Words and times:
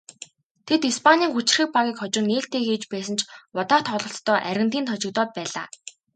Тэд 0.67 0.81
Испанийн 0.91 1.31
хүчирхэг 1.33 1.69
багийг 1.77 1.97
хожин 1.99 2.25
нээлтээ 2.27 2.61
хийж 2.67 2.83
байсан 2.93 3.15
ч 3.19 3.21
удаах 3.59 3.83
тоглолтдоо 3.87 4.37
Аргентинд 4.49 4.87
хожигдоод 4.89 5.29
байлаа. 5.37 5.67